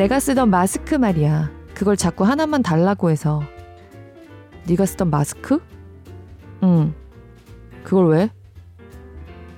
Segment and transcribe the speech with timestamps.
[0.00, 1.50] 내가 쓰던 마스크 말이야.
[1.74, 3.42] 그걸 자꾸 하나만 달라고 해서.
[4.66, 5.62] 네가 쓰던 마스크?
[6.62, 6.94] 응.
[7.84, 8.30] 그걸 왜?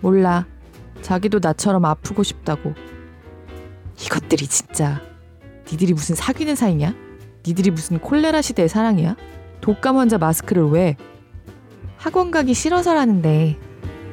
[0.01, 0.45] 몰라.
[1.01, 2.75] 자기도 나처럼 아프고 싶다고.
[4.05, 5.01] 이것들이 진짜.
[5.71, 6.93] 니들이 무슨 사귀는 사이냐?
[7.47, 9.15] 니들이 무슨 콜레라 시대의 사랑이야?
[9.61, 10.97] 독감 환자 마스크를 왜?
[11.99, 13.61] 학원 가기 싫어서라는데.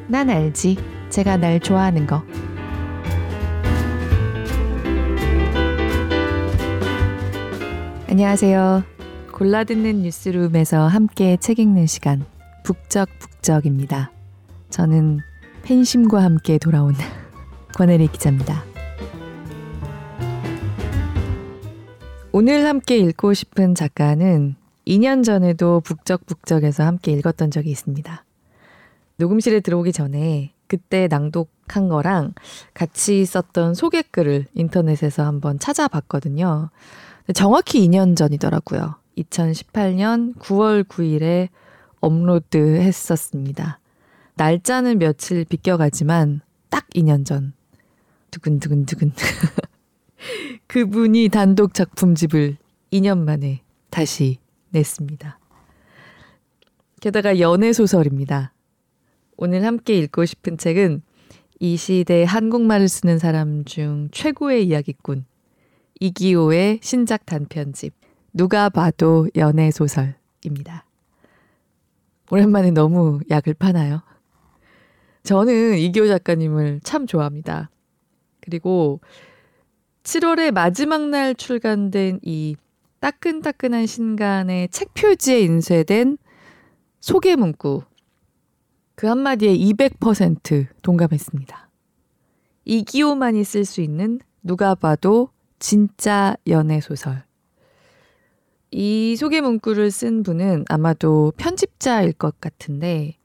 [0.08, 0.78] 난 알지.
[1.10, 2.22] 제가 날 좋아하는 거.
[8.20, 8.84] 안녕하세요.
[9.32, 12.26] 골라듣는 뉴스룸에서 함께 책 읽는 시간
[12.66, 14.12] 북적북적입니다.
[14.70, 15.22] 저는
[15.64, 16.96] 팬심과 함께 돌아온
[17.76, 18.66] 권혜리 기자입니다.
[22.34, 28.26] 오늘 함께 읽고 싶은 작가는 2년 전에도 북적북적에서 함께 읽었던 적이 있습니다.
[29.16, 32.34] 녹음실에 들어오기 전에 그때 낭독한 거랑
[32.74, 36.70] 같이 썼던 소개글을 인터넷에서 한번 찾아봤거든요.
[37.34, 38.96] 정확히 2년 전이더라고요.
[39.18, 41.50] 2018년 9월 9일에
[42.00, 43.80] 업로드 했었습니다.
[44.36, 47.54] 날짜는 며칠 비껴가지만 딱 2년 전.
[48.32, 49.12] 두근두근두근.
[50.68, 52.58] 그분이 단독 작품집을
[52.92, 54.38] 2년 만에 다시
[54.70, 55.40] 냈습니다.
[57.02, 58.54] 게다가 연애 소설입니다.
[59.38, 61.02] 오늘 함께 읽고 싶은 책은
[61.60, 65.26] 이 시대 한국말을 쓰는 사람 중 최고의 이야기꾼
[66.00, 67.94] 이기호의 신작 단편집
[68.34, 70.86] 누가 봐도 연애 소설입니다.
[72.32, 74.02] 오랜만에 너무 약을 파나요?
[75.24, 77.70] 저는 이기호 작가님을 참 좋아합니다.
[78.40, 79.02] 그리고
[80.04, 82.56] 7월의 마지막 날 출간된 이
[83.02, 86.18] 따끈따끈한 신간의 책 표지에 인쇄된
[87.00, 87.84] 소개 문구
[88.96, 91.70] 그 한마디에 200% 동감했습니다.
[92.66, 97.24] 이기호만이 쓸 수 있는 누가 봐도 진짜 연애 소설.
[98.72, 103.18] 이 소개 문구를 쓴 분은 아마도 편집자일 것 같은데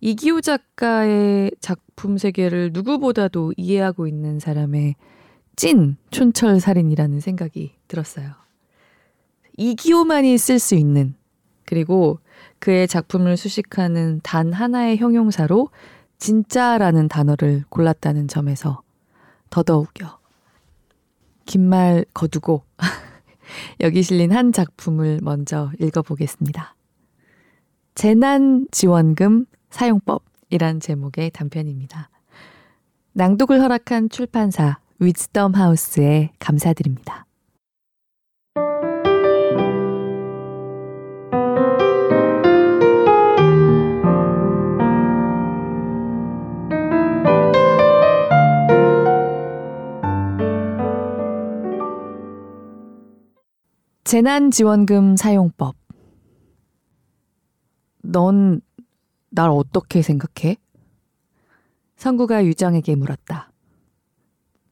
[0.00, 4.96] 이기호 작가의 작품 세계를 누구보다도 이해하고 있는 사람의
[5.54, 8.32] 찐 촌철 살인이라는 생각이 들었어요.
[9.58, 11.14] 이기호만이 쓸 수 있는
[11.66, 12.18] 그리고
[12.58, 15.68] 그의 작품을 수식하는 단 하나의 형용사로
[16.18, 18.82] 진짜라는 단어를 골랐다는 점에서
[19.50, 20.21] 더더욱요.
[21.46, 22.64] 긴 말 거두고
[23.80, 26.74] 여기 실린 한 작품을 먼저 읽어보겠습니다.
[27.94, 32.08] 재난지원금 사용법이란 제목의 단편입니다.
[33.12, 37.26] 낭독을 허락한 출판사 위즈덤 하우스에 감사드립니다.
[54.12, 55.74] 재난지원금 사용법.
[58.02, 58.60] 넌
[59.30, 60.58] 날 어떻게 생각해?
[61.96, 63.50] 성구가 유정에게 물었다.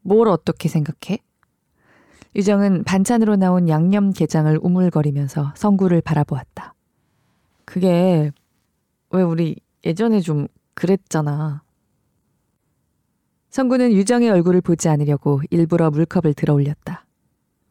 [0.03, 1.21] 뭘 어떻게 생각해?
[2.37, 6.75] 유정은 반찬으로 나온 양념 게장을 우물거리면서 성구를 바라보았다.
[7.65, 8.33] 그게
[9.09, 11.63] 왜 우리 예전에 좀 그랬잖아.
[13.49, 17.07] 성구는 유정의 얼굴을 보지 않으려고 일부러 물컵을 들어 올렸다.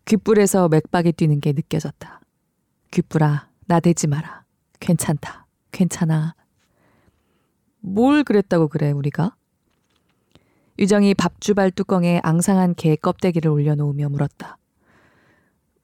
[0.09, 2.19] 귓불에서 맥박이 뛰는 게 느껴졌다.
[2.89, 4.43] 귓불아, 나대지 마라.
[4.79, 5.45] 괜찮다.
[5.71, 6.33] 괜찮아.
[7.79, 9.35] 뭘 그랬다고 그래, 우리가?
[10.79, 14.57] 유정이 밥주발 뚜껑에 앙상한 개 껍데기를 올려놓으며 물었다.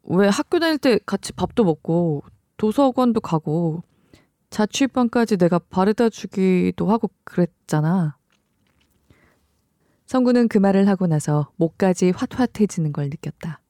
[0.06, 2.24] 왜 학교 다닐 때 같이 밥도 먹고
[2.58, 3.84] 도서관도 가고
[4.50, 8.18] 자취방까지 내가 바르다 주기도 하고 그랬잖아.
[10.08, 13.62] 성구는 그 말을 하고 나서 목까지 핫핫해지는 걸 느꼈다.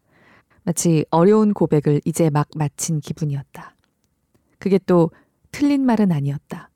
[0.66, 3.76] 마치 어려운 고백을 이제 막 마친 기분이었다.
[4.58, 5.12] 그게 또
[5.52, 6.72] 틀린 말은 아니었다.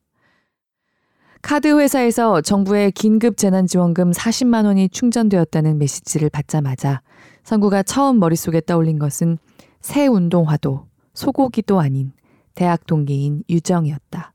[1.41, 7.01] 카드 회사에서 정부의 긴급 재난지원금 40만 원이 충전되었다는 메시지를 받자마자
[7.43, 9.39] 성구가 처음 머릿속에 떠올린 것은
[9.81, 12.11] 새 운동화도 소고기도 아닌
[12.53, 14.33] 대학 동기인 유정이었다.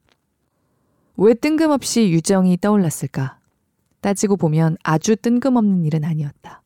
[1.17, 3.39] 왜 뜬금없이 유정이 떠올랐을까?
[4.01, 6.64] 따지고 보면 아주 뜬금없는 일은 아니었다.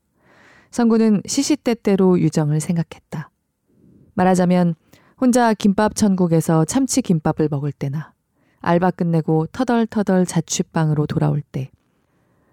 [0.71, 3.31] 성구는 시시때때로 유정을 생각했다.
[4.15, 4.75] 말하자면
[5.21, 8.13] 혼자 김밥 천국에서 참치 김밥을 먹을 때나
[8.61, 11.71] 알바 끝내고 터덜터덜 자취방으로 돌아올 때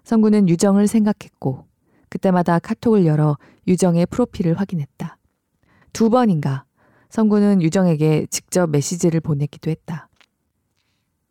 [0.03, 1.65] 성구는 유정을 생각했고
[2.09, 5.17] 그때마다 카톡을 열어 유정의 프로필을 확인했다.
[5.93, 6.65] 두 번인가
[7.09, 10.09] 성구는 유정에게 직접 메시지를 보냈기도 했다.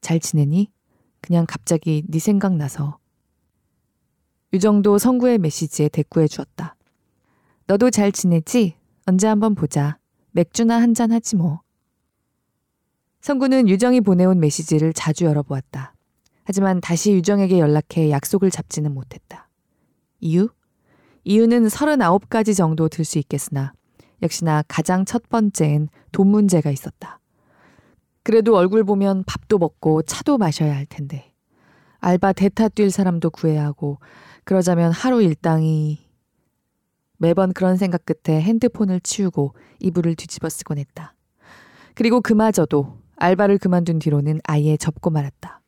[0.00, 0.70] 잘 지내니?
[1.20, 2.98] 그냥 갑자기 네 생각나서
[4.58, 6.76] 유정도 성구의 메시지에 대꾸해 주었다.
[7.66, 8.76] 너도 잘 지내지?
[9.04, 9.98] 언제 한번 보자.
[10.30, 11.60] 맥주나 한 잔 하지 뭐.
[13.20, 15.94] 성구는 유정이 보내온 메시지를 자주 열어보았다.
[16.44, 19.48] 하지만 다시 유정에게 연락해 약속을 잡지는 못했다.
[20.20, 20.48] 이유?
[21.24, 23.72] 이유는 39가지 정도 들 수 있겠으나
[24.22, 27.18] 역시나 가장 첫 번째엔 돈 문제가 있었다.
[28.22, 31.32] 그래도 얼굴 보면 밥도 먹고 차도 마셔야 할 텐데.
[31.98, 33.98] 알바 대타 뛸 사람도 구해야 하고
[34.44, 36.04] 그러자면 하루 일당이
[37.16, 41.14] 매번 그런 생각 끝에 핸드폰을 치우고 이불을 뒤집어 쓰곤 했다.
[41.94, 45.60] 그리고 그마저도 알바를 그만둔 뒤로는 아예 접고 말았다.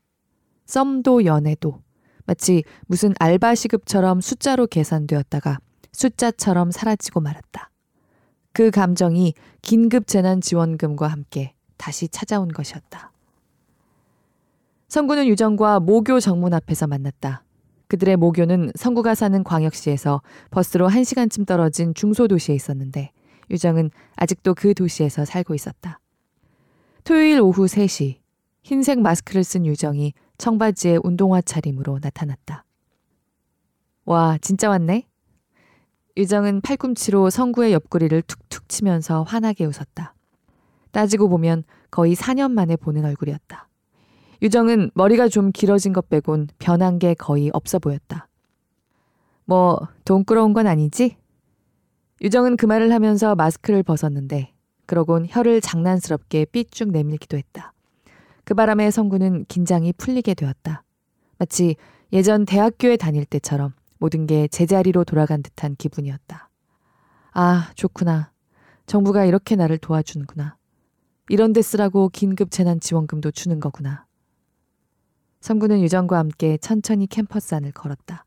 [0.67, 1.81] 썸도 연애도
[2.27, 5.59] 마치 무슨 알바 시급처럼 숫자로 계산되었다가
[5.93, 7.71] 숫자처럼 사라지고 말았다.
[8.53, 13.13] 그 감정이 긴급 재난 지원금과 함께 다시 찾아온 것이었다.
[14.89, 17.46] 성구는 유정과 모교 정문 앞에서 만났다.
[17.89, 23.13] 그들의 모교는 성구가 사는 광역시에서 버스로 1시간쯤 떨어진 중소도시에 있었는데
[23.51, 26.01] 유정은 아직도 그 도시에서 살고 있었다.
[27.05, 28.19] 토요일 오후 3시
[28.63, 32.65] 흰색 마스크를 쓴 유정이 청바지에 운동화 차림으로 나타났다.
[34.05, 35.07] 와, 진짜 왔네?
[36.17, 40.15] 유정은 팔꿈치로 성구의 옆구리를 툭툭 치면서 환하게 웃었다.
[40.91, 43.69] 따지고 보면 거의 4년 만에 보는 얼굴이었다.
[44.43, 48.29] 유정은 머리가 좀 길어진 것 빼곤 변한 게 거의 없어 보였다.
[49.45, 51.17] 뭐, 돈 끌어온 건 아니지?
[52.21, 54.53] 유정은 그 말을 하면서 마스크를 벗었는데,
[54.87, 57.73] 그러곤 혀를 장난스럽게 삐쭉 내밀기도 했다.
[58.45, 60.85] 그 바람에 성구는 긴장이 풀리게 되었다.
[61.39, 61.77] 마치
[62.13, 66.49] 예전 대학교에 다닐 때처럼 모든 게 제자리로 돌아간 듯한 기분이었다.
[67.33, 68.31] 아, 좋구나.
[68.87, 70.57] 정부가 이렇게 나를 도와주는구나.
[71.29, 74.07] 이런 데 쓰라고 긴급 재난 지원금도 주는 거구나.
[75.47, 78.25] 성구는 유정과 함께 천천히 캠퍼스 안을 걸었다.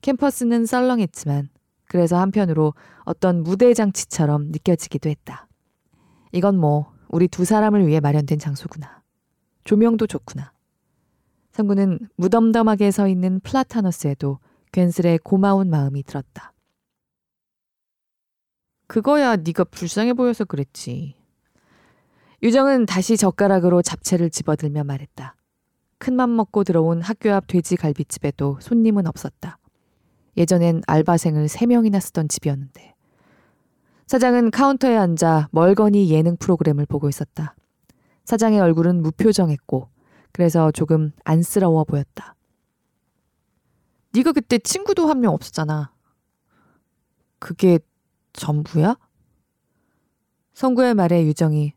[0.00, 1.50] 캠퍼스는 썰렁했지만
[1.84, 2.72] 그래서 한편으로
[3.04, 5.48] 어떤 무대 장치처럼 느껴지기도 했다.
[6.32, 9.02] 이건 뭐 우리 두 사람을 위해 마련된 장소구나.
[9.64, 10.54] 조명도 좋구나.
[11.52, 14.38] 성구는 무덤덤하게 서 있는 플라타너스에도
[14.72, 16.54] 괜스레 고마운 마음이 들었다.
[18.86, 21.16] 그거야 네가 불쌍해 보여서 그랬지.
[22.42, 25.36] 유정은 다시 젓가락으로 잡채를 집어들며 말했다.
[26.00, 29.58] 큰맘 먹고 들어온 학교 앞 돼지 갈비집에도 손님은 없었다.
[30.38, 32.94] 예전엔 알바생을 3명이나 쓰던 집이었는데.
[34.06, 37.54] 사장은 카운터에 앉아 멀거니 예능 프로그램을 보고 있었다.
[38.24, 39.88] 사장의 얼굴은 무표정했고
[40.32, 42.34] 그래서 조금 안쓰러워 보였다.
[44.14, 45.92] 네가 그때 친구도 한 명 없었잖아.
[47.38, 47.78] 그게
[48.32, 48.96] 전부야?
[50.54, 51.74] 성구의 말에 유정이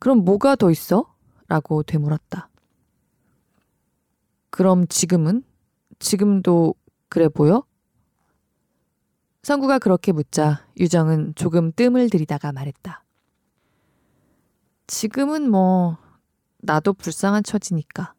[0.00, 1.14] 그럼 뭐가 더 있어?
[1.46, 2.49] 라고 되물었다.
[4.50, 5.42] 그럼 지금은?
[5.98, 6.74] 지금도
[7.08, 7.64] 그래 보여?
[9.42, 13.04] 성구가 그렇게 묻자 유정은 조금 뜸을 들이다가 말했다.
[14.86, 15.96] 지금은 뭐
[16.58, 18.14] 나도 불쌍한 처지니까.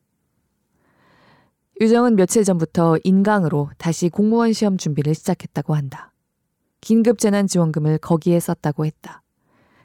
[1.79, 6.11] 유정은 며칠 전부터 인강으로 다시 공무원 시험 준비를 시작했다고 한다.
[6.79, 9.21] 긴급 재난 지원금을 거기에 썼다고 했다.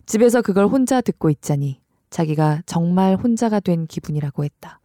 [0.06, 4.81] 집에서 그걸 혼자 듣고 있자니 자기가 정말 혼자가 된 기분이라고 했다.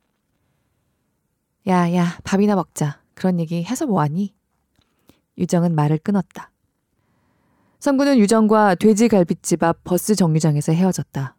[1.67, 3.01] 야, 야, 밥이나 먹자.
[3.13, 4.33] 그런 얘기 해서 뭐하니?
[5.37, 6.51] 유정은 말을 끊었다.
[7.79, 11.35] 성구는 유정과 돼지갈비집 앞 버스 정류장에서 헤어졌다.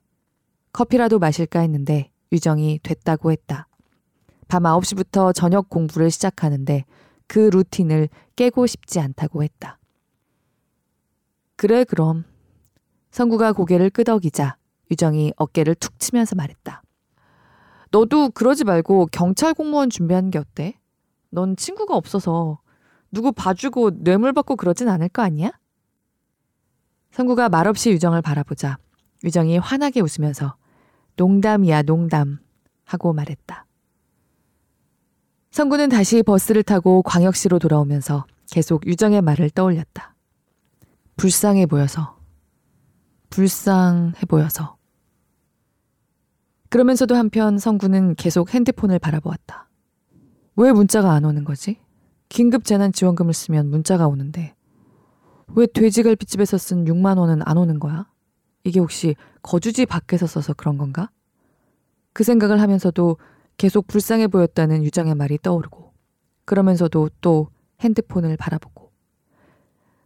[0.73, 3.69] 커피라도 마실까 했는데 유정이 됐다고 했다.
[4.49, 6.85] 밤 9시부터 저녁 공부를 시작하는데
[7.27, 9.79] 그 루틴을 깨고 싶지 않다고 했다.
[11.57, 12.25] 그래, 그럼.
[13.11, 14.57] 성구가 고개를 끄덕이자
[14.91, 16.83] 유정이 어깨를 툭 치면서 말했다.
[17.93, 20.81] 너도 그러지 말고 경찰 공무원 준비하는 게 어때?
[21.31, 22.59] 넌 친구가 없어서
[23.11, 25.53] 누구 봐주고 뇌물 받고 그러진 않을 거 아니야?
[27.13, 28.79] 성구가 말없이 유정을 바라보자
[29.23, 30.57] 유정이 환하게 웃으면서
[31.17, 32.39] 농담이야 농담
[32.85, 33.67] 하고 말했다.
[35.51, 40.15] 성구는 다시 버스를 타고 광역시로 돌아오면서 계속 유정의 말을 떠올렸다.
[41.17, 42.19] 불쌍해 보여서.
[43.29, 44.79] 불쌍해 보여서.
[46.73, 49.69] 그러면서도 한편 성구는 계속 핸드폰을 바라보았다.
[50.57, 51.79] 왜 문자가 안 오는 거지?
[52.31, 54.55] 긴급 재난 지원금을 쓰면 문자가 오는데
[55.49, 58.09] 왜 돼지갈비집에서 쓴 6만 원은 안 오는 거야?
[58.65, 61.11] 이게 혹시 거주지 밖에서 써서 그런 건가?
[62.15, 63.19] 그 생각을 하면서도
[63.59, 65.93] 계속 불쌍해 보였다는 유정의 말이 떠오르고
[66.47, 67.51] 그러면서도 또
[67.81, 68.91] 핸드폰을 바라보고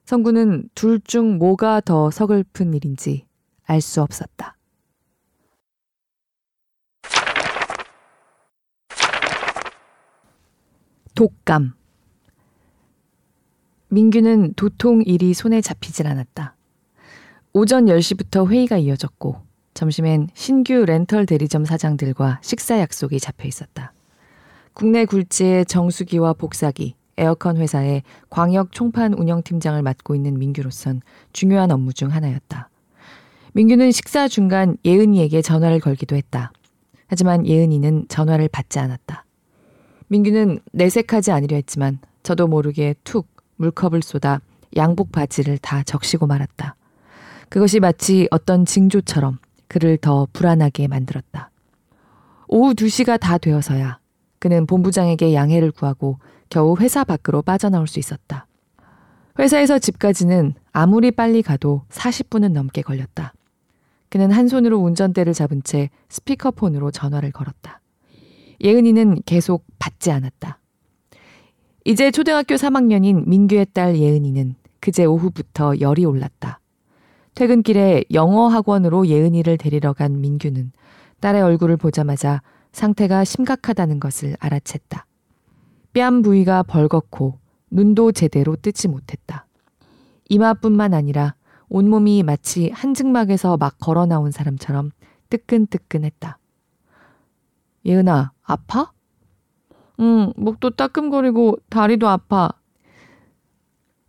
[0.04, 3.24] 성구는 둘 중 뭐가 더 서글픈 일인지
[3.66, 4.55] 알 수 없었다.
[11.16, 11.72] 독감.
[13.88, 16.54] 민규는 도통 일이 손에 잡히질 않았다.
[17.54, 19.40] 오전 10시부터 회의가 이어졌고
[19.72, 23.94] 점심엔 신규 렌털 대리점 사장들과 식사 약속이 잡혀 있었다.
[24.74, 31.00] 국내 굴지의 정수기와 복사기, 에어컨 회사의 광역 총판 운영팀장을 맡고 있는 민규로선
[31.32, 32.68] 중요한 업무 중 하나였다.
[33.54, 36.52] 민규는 식사 중간 예은이에게 전화를 걸기도 했다.
[37.06, 39.25] 하지만 예은이는 전화를 받지 않았다.
[40.08, 44.40] 민규는 내색하지 않으려 했지만 저도 모르게 툭 물컵을 쏟아
[44.76, 46.76] 양복 바지를 다 적시고 말았다.
[47.48, 51.50] 그것이 마치 어떤 징조처럼 그를 더 불안하게 만들었다.
[52.48, 53.98] 오후 2시가 다 되어서야
[54.38, 56.18] 그는 본부장에게 양해를 구하고
[56.50, 58.46] 겨우 회사 밖으로 빠져나올 수 있었다.
[59.38, 63.34] 회사에서 집까지는 아무리 빨리 가도 40분은 넘게 걸렸다.
[64.08, 67.80] 그는 한 손으로 운전대를 잡은 채 스피커폰으로 전화를 걸었다.
[68.62, 70.58] 예은이는 계속 받지 않았다.
[71.84, 76.60] 이제 초등학교 3학년인 민규의 딸 예은이는 그제 오후부터 열이 올랐다.
[77.34, 80.72] 퇴근길에 영어 학원으로 예은이를 데리러 간 민규는
[81.20, 85.04] 딸의 얼굴을 보자마자 상태가 심각하다는 것을 알아챘다.
[85.92, 87.38] 뺨 부위가 벌겋고
[87.70, 89.46] 눈도 제대로 뜨지 못했다.
[90.28, 91.34] 이마뿐만 아니라
[91.68, 94.90] 온몸이 마치 한증막에서 막 걸어 나온 사람처럼
[95.30, 96.38] 뜨끈뜨끈했다.
[97.86, 98.92] 예은아, 아파?
[100.00, 102.50] 응, 목도 따끔거리고 다리도 아파.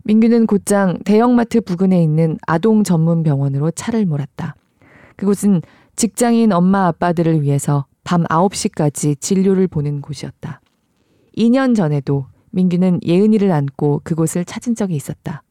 [0.04, 4.56] 민규는 곧장 대형마트 부근에 있는 아동 전문 병원으로 차를 몰았다.
[5.16, 5.62] 그곳은
[5.96, 10.62] 직장인 엄마 아빠들을 위해서 밤 9시까지 진료를 보는 곳이었다.
[11.36, 15.44] 2년 전에도 민규는 예은이를 안고 그곳을 찾은 적이 있었다.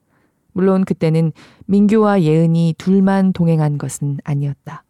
[0.52, 1.33] 물론 그때는
[1.66, 4.86] 민규와 예은이 둘만 동행한 것은 아니었다.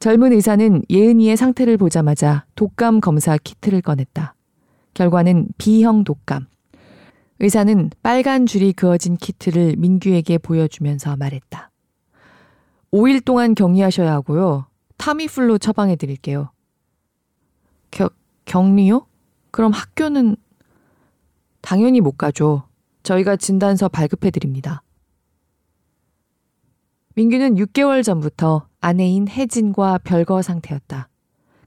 [0.00, 4.34] 젊은 의사는 예은이의 상태를 보자마자 독감 검사 키트를 꺼냈다.
[4.94, 6.46] 결과는 B형 독감.
[7.38, 11.70] 의사는 빨간 줄이 그어진 키트를 민규에게 보여주면서 말했다.
[12.92, 14.66] 5일 동안 격리하셔야 하고요.
[14.96, 16.50] 타미플루 처방해 드릴게요.
[17.90, 18.08] 겨,
[18.46, 19.06] 격리요?
[19.50, 20.36] 그럼 학교는
[21.60, 22.62] 당연히 못 가죠.
[23.02, 24.82] 저희가 진단서 발급해 드립니다.
[27.16, 31.08] 민규는 6개월 전부터 아내인 혜진과 별거 상태였다.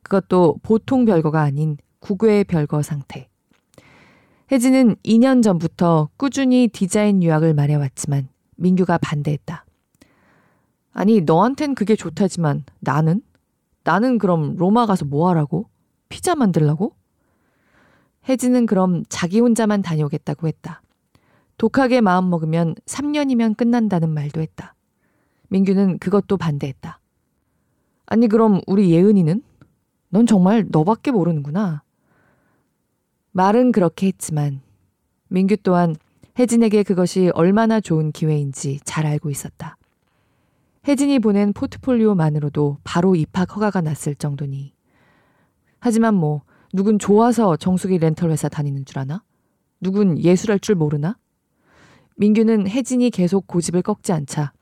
[0.01, 3.29] 그것도 보통 별거가 아닌 국외 별거 상태.
[4.51, 8.27] 혜진은 2년 전부터 꾸준히 디자인 유학을 말해왔지만
[8.57, 9.65] 민규가 반대했다.
[10.91, 13.21] 아니, 너한텐 그게 좋다지만 나는?
[13.83, 15.69] 나는 그럼 로마 가서 뭐 하라고?
[16.09, 16.95] 피자 만들라고?
[18.29, 20.81] 혜진은 그럼 자기 혼자만 다녀오겠다고 했다.
[21.57, 24.75] 독하게 마음 먹으면 3년이면 끝난다는 말도 했다.
[25.49, 26.99] 민규는 그것도 반대했다.
[28.13, 29.41] 아니, 그럼 우리 예은이는?
[30.09, 31.81] 넌 정말 너밖에 모르는구나.
[33.31, 34.61] 말은 그렇게 했지만
[35.29, 35.95] 민규 또한
[36.37, 39.77] 혜진에게 그것이 얼마나 좋은 기회인지 잘 알고 있었다.
[40.87, 44.75] 혜진이 보낸 포트폴리오만으로도 바로 입학 허가가 났을 정도니.
[45.79, 49.23] 하지만 뭐, 누군 좋아서 정수기 렌털 회사 다니는 줄 아나?
[49.81, 51.17] 누군 예술할 줄 모르나?
[52.17, 54.53] 민규는 혜진이 계속 고집을 꺾지 않자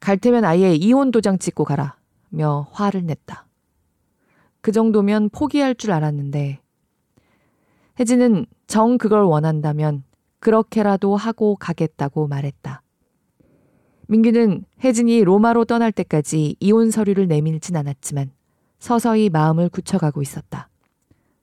[0.00, 1.97] 갈 테면 아예 이혼 도장 찍고 가라
[2.30, 3.46] 며 화를 냈다.
[4.60, 6.60] 그 정도면 포기할 줄 알았는데
[7.98, 10.04] 혜진은 정 그걸 원한다면
[10.40, 12.82] 그렇게라도 하고 가겠다고 말했다.
[14.08, 18.30] 민규는 혜진이 로마로 떠날 때까지 이혼 서류를 내밀진 않았지만
[18.78, 20.70] 서서히 마음을 굳혀가고 있었다.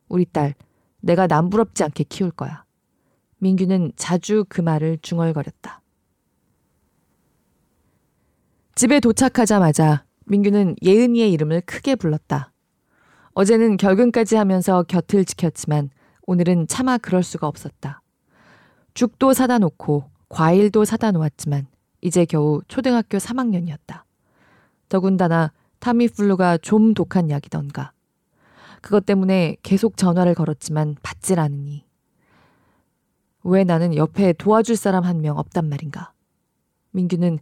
[0.07, 0.55] 우리 딸,
[1.01, 2.63] 내가 남부럽지 않게 키울 거야.
[3.39, 5.81] 민규는 자주 그 말을 중얼거렸다.
[8.75, 12.51] 집에 도착하자마자 민규는 예은이의 이름을 크게 불렀다.
[13.33, 15.89] 어제는 결근까지 하면서 곁을 지켰지만
[16.23, 18.01] 오늘은 차마 그럴 수가 없었다.
[18.93, 21.67] 죽도 사다 놓고 과일도 사다 놓았지만
[22.01, 24.03] 이제 겨우 초등학교 3학년이었다.
[24.89, 27.91] 더군다나 타미플루가 좀 독한 약이던가.
[28.81, 31.85] 그것 때문에 계속 전화를 걸었지만 받질 않으니.
[33.43, 36.13] 왜 나는 옆에 도와줄 사람 한 명 없단 말인가.
[36.91, 37.39] 민규는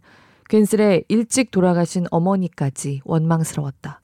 [0.54, 4.00] 괜스레 일찍 돌아가신 어머니까지 원망스러웠다.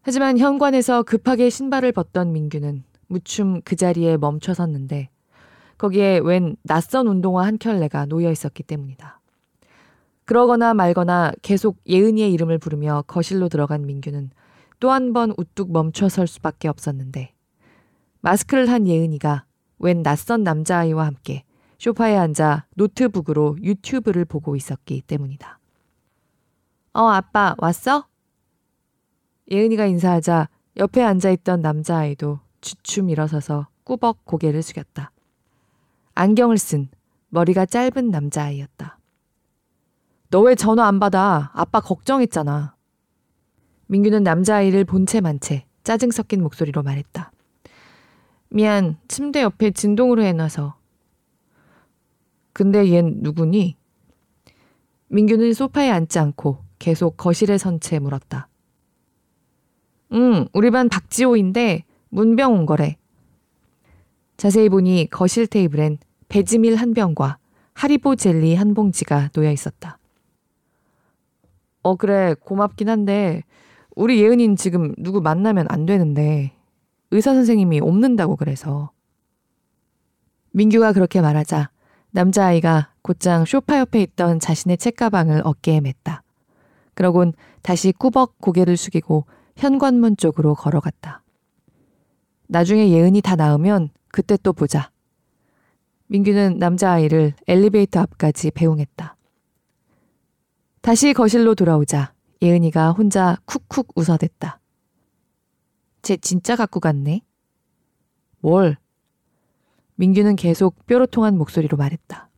[0.00, 5.10] 하지만 현관에서 급하게 신발을 벗던 민규는 무춤 그 자리에 멈춰 섰는데
[5.76, 9.20] 거기에 웬 낯선 운동화 한 켤레가 놓여 있었기 때문이다.
[10.24, 14.30] 그러거나 말거나 계속 예은이의 이름을 부르며 거실로 들어간 민규는
[14.80, 17.34] 또 한 번 우뚝 멈춰 설 수밖에 없었는데
[18.22, 19.44] 마스크를 한 예은이가
[19.78, 21.44] 웬 낯선 남자아이와 함께
[21.78, 25.58] 쇼파에 앉아 노트북으로 유튜브를 보고 있었기 때문이다.
[26.94, 28.06] 어, 아빠, 왔어?
[29.50, 35.12] 예은이가 인사하자 옆에 앉아있던 남자아이도 주춤 일어서서 꾸벅 고개를 숙였다.
[36.14, 36.88] 안경을 쓴
[37.30, 38.98] 머리가 짧은 남자아이였다.
[40.30, 41.50] 너 왜 전화 안 받아?
[41.54, 42.74] 아빠 걱정했잖아.
[43.86, 47.30] 민규는 남자아이를 본체 만채 짜증 섞인 목소리로 말했다.
[48.50, 50.77] 미안, 침대 옆에 진동으로 해놔서.
[52.58, 53.76] 근데 얜 누구니?
[55.10, 58.48] 민규는 소파에 앉지 않고 계속 거실에 선 채 물었다.
[60.12, 62.96] 응, 우리 반 박지호인데 문병 온 거래.
[64.36, 65.98] 자세히 보니 거실 테이블엔
[66.28, 67.38] 배지밀 한 병과
[67.74, 70.00] 하리보 젤리 한 봉지가 놓여 있었다.
[71.82, 73.44] 어, 그래, 고맙긴 한데,
[73.94, 76.52] 우리 예은이는 지금 누구 만나면 안 되는데,
[77.12, 78.90] 의사 선생님이 없는다고 그래서.
[80.50, 81.70] 민규가 그렇게 말하자,
[82.10, 86.20] 남자아이가 곧장 쇼파 옆에 있던 자신의 책가방을 어깨에 맸다.
[86.94, 91.22] 그러곤 다시 꾸벅 고개를 숙이고 현관문 쪽으로 걸어갔다.
[92.48, 94.90] 나중에 예은이 다 나으면 그때 또 보자.
[96.06, 99.16] 민규는 남자아이를 엘리베이터 앞까지 배웅했다.
[100.80, 104.60] 다시 거실로 돌아오자 예은이가 혼자 쿡쿡 웃어댔다.
[106.02, 107.20] 쟤 진짜 갖고 갔네?
[108.40, 108.78] 뭘?
[109.98, 112.30] 민규는 계속 뾰로통한 목소리로 말했다.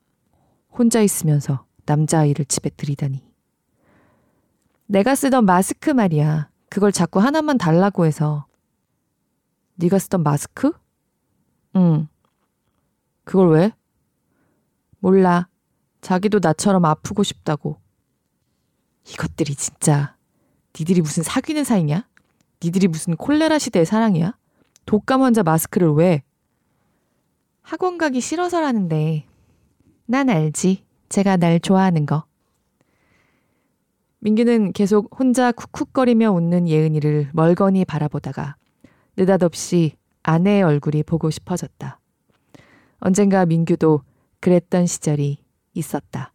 [0.72, 3.22] 혼자 있으면서 남자아이를 집에 들이다니.
[4.86, 6.48] 내가 쓰던 마스크 말이야.
[6.70, 8.46] 그걸 자꾸 하나만 달라고 해서.
[9.74, 10.72] 네가 쓰던 마스크?
[11.76, 12.08] 응.
[13.24, 13.72] 그걸 왜?
[14.98, 15.46] 몰라.
[16.00, 17.78] 자기도 나처럼 아프고 싶다고.
[19.06, 20.16] 이것들이 진짜
[20.78, 22.08] 니들이 무슨 사귀는 사이냐?
[22.64, 24.34] 니들이 무슨 콜레라 시대의 사랑이야?
[24.86, 26.22] 독감 환자 마스크를 왜?
[27.62, 29.26] 학원 가기 싫어서라는데
[30.06, 30.84] 난 알지.
[31.08, 32.24] 제가 날 좋아하는 거.
[34.20, 38.56] 민규는 계속 혼자 쿡쿡거리며 웃는 예은이를 멀거니 바라보다가
[39.16, 41.98] 느닷없이 아내의 얼굴이 보고 싶어졌다.
[42.98, 44.02] 언젠가 민규도
[44.40, 45.38] 그랬던 시절이
[45.74, 46.32] 있었다.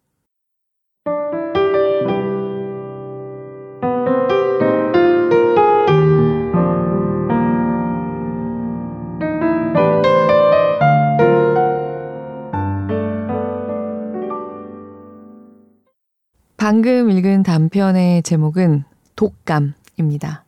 [16.66, 20.46] 방금 읽은 단편의 제목은 독감입니다.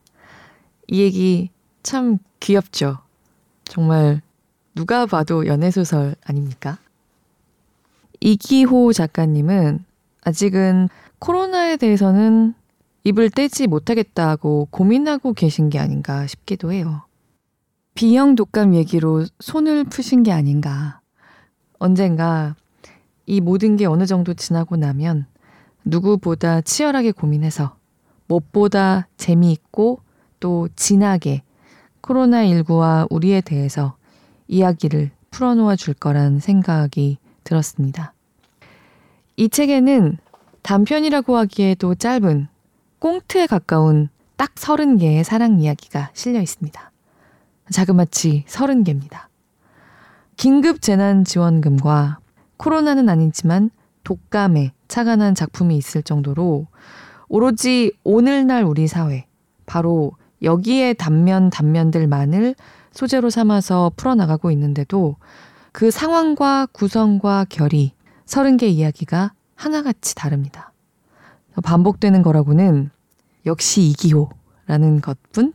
[0.88, 1.50] 이 얘기
[1.84, 2.98] 참 귀엽죠?
[3.62, 4.20] 정말
[4.74, 6.78] 누가 봐도 연애소설 아닙니까?
[8.18, 9.84] 이기호 작가님은
[10.24, 10.88] 아직은
[11.20, 12.52] 코로나에 대해서는
[13.04, 17.02] 입을 떼지 못하겠다고 고민하고 계신 게 아닌가 싶기도 해요.
[17.94, 21.00] B형 독감 얘기로 손을 푸신 게 아닌가.
[21.78, 22.56] 언젠가
[23.24, 25.26] 이 모든 게 어느 정도 지나고 나면
[25.84, 27.76] 누구보다 치열하게 고민해서
[28.26, 30.00] 무엇보다 재미있고
[30.40, 31.42] 또 진하게
[32.02, 33.96] 코로나19와 우리에 대해서
[34.46, 38.12] 이야기를 풀어놓아 줄 거란 생각이 들었습니다.
[39.36, 40.18] 이 책에는
[40.62, 42.48] 단편이라고 하기에도 짧은
[42.98, 46.90] 꽁트에 가까운 딱 30개의 사랑 이야기가 실려 있습니다.
[47.70, 49.26] 자그마치 30개입니다.
[50.36, 52.18] 긴급 재난 지원금과
[52.56, 53.70] 코로나는 아니지만
[54.08, 56.66] 독감에 착안한 작품이 있을 정도로
[57.28, 59.26] 오로지 오늘날 우리 사회,
[59.66, 62.54] 바로 여기에 단면 단면들만을
[62.92, 65.16] 소재로 삼아서 풀어나가고 있는데도
[65.72, 67.92] 그 상황과 구성과 결이
[68.24, 70.72] 30개 이야기가 하나같이 다릅니다.
[71.62, 72.88] 반복되는 거라고는
[73.44, 75.52] 역시 이기호라는 것뿐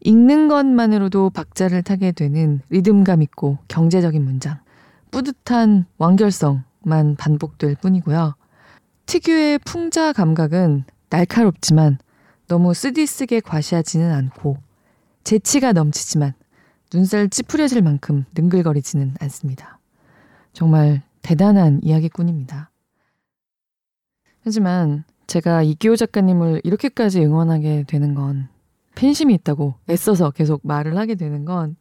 [0.00, 4.58] 읽는 것만으로도 박자를 타게 되는 리듬감 있고 경제적인 문장,
[5.12, 8.34] 뿌듯한 완결성 만 반복될 뿐이고요.
[9.06, 11.98] 특유의 풍자 감각은 날카롭지만
[12.48, 14.56] 너무 쓰디쓰게 과시하지는 않고
[15.24, 16.34] 재치가 넘치지만
[16.92, 19.78] 눈살 찌푸려질 만큼 능글거리지는 않습니다.
[20.52, 22.70] 정말 대단한 이야기꾼입니다.
[24.42, 28.48] 하지만 제가 이기호 작가님을 이렇게까지 응원하게 되는 건
[28.94, 31.76] 팬심이 있다고 애써서 계속 말을 하게 되는 건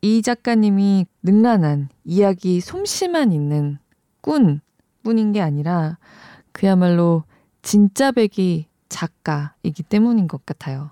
[0.00, 3.78] 이 작가님이 능란한 이야기 솜씨만 있는
[4.20, 4.60] 꾼
[5.02, 5.98] 뿐인 게 아니라
[6.52, 7.24] 그야말로
[7.62, 10.90] 진짜 백이 작가이기 때문인 것 같아요.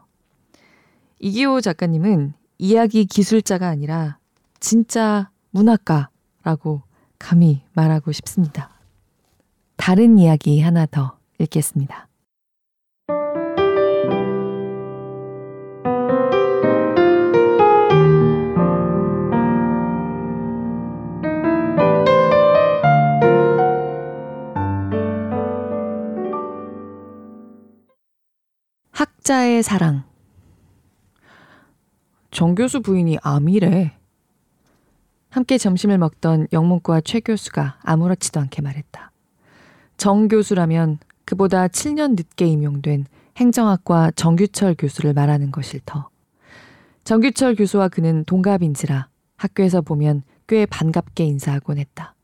[1.19, 4.19] 이기호 작가님은 이야기 기술자가 아니라
[4.61, 6.83] 진짜 문학가라고
[7.19, 8.71] 감히 말하고 싶습니다.
[9.77, 12.09] 다른 이야기 하나 더 읽겠습니다.
[29.27, 30.05] 학자의 사랑.
[32.31, 33.99] 정 교수 부인이 암이래.
[35.31, 39.11] 함께 점심을 먹던 영문과 최 교수가 아무렇지도 않게 말했다.
[39.97, 46.09] 정 교수라면 그보다 7년 늦게 임용된 행정학과 정규철 교수를 말하는 것일 터.
[47.03, 49.09] 정규철 교수와 그는 동갑인지라
[49.39, 52.15] 학교에서 보면 꽤 반갑게 인사하곤 했다.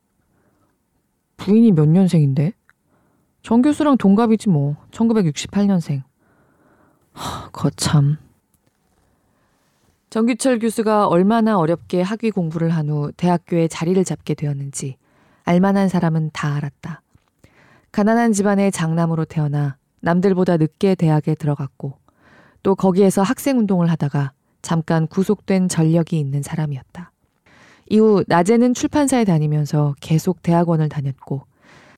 [1.35, 2.53] 부인이 몇 년생인데?
[3.41, 4.77] 정 교수랑 동갑이지 뭐.
[4.91, 6.03] 1968년생.
[7.13, 8.17] 하, 거참.
[10.09, 14.97] 정규철 교수가 얼마나 어렵게 학위 공부를 한 후 대학교에 자리를 잡게 되었는지
[15.45, 17.01] 알만한 사람은 다 알았다.
[17.91, 21.97] 가난한 집안의 장남으로 태어나 남들보다 늦게 대학에 들어갔고
[22.61, 27.11] 또 거기에서 학생 운동을 하다가 잠깐 구속된 전력이 있는 사람이었다.
[27.89, 31.41] 이후 낮에는 출판사에 다니면서 계속 대학원을 다녔고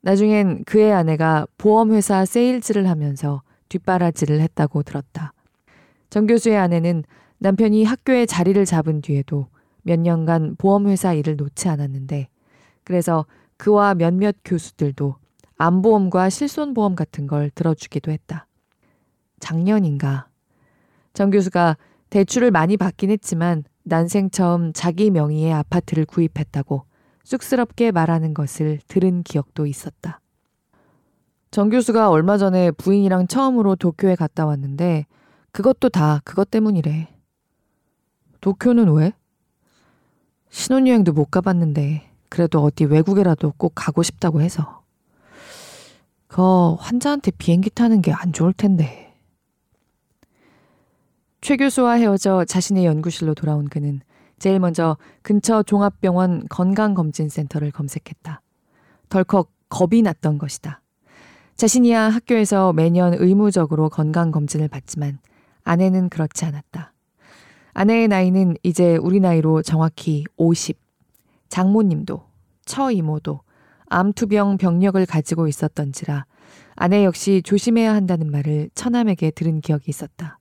[0.02, 5.32] 나중엔 그의 아내가 보험회사 세일즈를 하면서 뒷바라지를 했다고 들었다.
[6.10, 7.04] 정 교수의 아내는
[7.38, 9.48] 남편이 학교에 자리를 잡은 뒤에도
[9.82, 12.28] 몇 년간 보험회사 일을 놓지 않았는데
[12.84, 13.26] 그래서
[13.56, 15.16] 그와 몇몇 교수들도
[15.58, 18.46] 암보험과 실손보험 같은 걸 들어주기도 했다.
[19.40, 20.28] 작년인가.
[21.14, 21.76] 정 교수가
[22.10, 26.84] 대출을 많이 받긴 했지만 난생 처음 자기 명의의 아파트를 구입했다고
[27.24, 30.20] 쑥스럽게 말하는 것을 들은 기억도 있었다.
[31.50, 35.06] 정 교수가 얼마 전에 부인이랑 처음으로 도쿄에 갔다 왔는데
[35.52, 37.08] 그것도 다 그것 때문이래.
[38.40, 39.12] 도쿄는 왜?
[40.50, 44.82] 신혼여행도 못 가봤는데 그래도 어디 외국에라도 꼭 가고 싶다고 해서.
[46.28, 49.14] 그 환자한테 비행기 타는 게 안 좋을 텐데.
[51.40, 54.00] 최 교수와 헤어져 자신의 연구실로 돌아온 그는
[54.38, 58.42] 제일 먼저 근처 종합병원 건강검진센터를 검색했다.
[59.08, 60.82] 덜컥 겁이 났던 것이다.
[61.56, 65.18] 자신이야 학교에서 매년 의무적으로 건강검진을 받지만
[65.64, 66.92] 아내는 그렇지 않았다.
[67.72, 70.78] 아내의 나이는 이제 우리 나이로 정확히 50.
[71.48, 72.22] 장모님도,
[72.66, 73.40] 처이모도
[73.86, 76.26] 암투병 병력을 가지고 있었던지라
[76.74, 80.38] 아내 역시 조심해야 한다는 말을 처남에게 들은 기억이 있었다.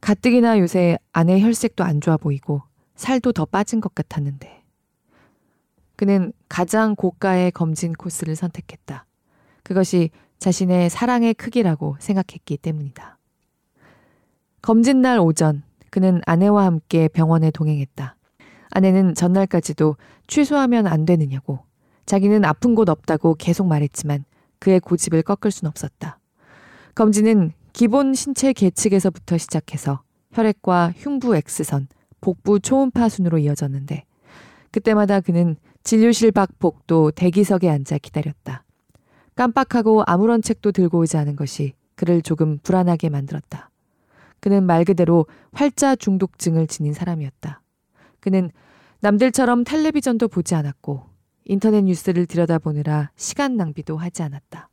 [0.00, 2.62] 가뜩이나 요새 아내 혈색도 안 좋아 보이고
[2.94, 4.62] 살도 더 빠진 것 같았는데.
[5.96, 9.06] 그는 가장 고가의 검진 코스를 선택했다.
[9.64, 13.18] 그것이 자신의 사랑의 크기라고 생각했기 때문이다.
[14.62, 18.16] 검진 날 오전, 그는 아내와 함께 병원에 동행했다.
[18.70, 19.96] 아내는 전날까지도
[20.26, 21.60] 취소하면 안 되느냐고,
[22.06, 24.24] 자기는 아픈 곳 없다고 계속 말했지만
[24.58, 26.18] 그의 고집을 꺾을 순 없었다.
[26.94, 31.88] 검진은 기본 신체 계측에서부터 시작해서 혈액과 흉부 X선,
[32.20, 34.04] 복부 초음파 순으로 이어졌는데
[34.70, 38.63] 그때마다 그는 진료실 밖 복도 대기석에 앉아 기다렸다.
[39.34, 43.70] 깜빡하고 아무런 책도 들고 오지 않은 것이 그를 조금 불안하게 만들었다.
[44.40, 47.62] 그는 말 그대로 활자 중독증을 지닌 사람이었다.
[48.20, 48.50] 그는
[49.00, 51.06] 남들처럼 텔레비전도 보지 않았고
[51.46, 54.68] 인터넷 뉴스를 들여다보느라 시간 낭비도 하지 않았다.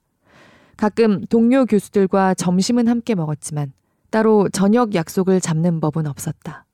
[0.77, 3.73] 가끔 동료 교수들과 점심은 함께 먹었지만
[4.09, 6.65] 따로 저녁 약속을 잡는 법은 없었다.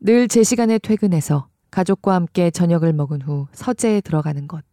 [0.00, 4.64] 늘 제 시간에 퇴근해서 가족과 함께 저녁을 먹은 후 서재에 들어가는 것.